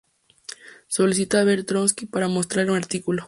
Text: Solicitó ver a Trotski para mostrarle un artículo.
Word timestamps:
Solicitó 0.87 1.45
ver 1.45 1.59
a 1.59 1.63
Trotski 1.63 2.07
para 2.07 2.27
mostrarle 2.27 2.71
un 2.71 2.77
artículo. 2.79 3.19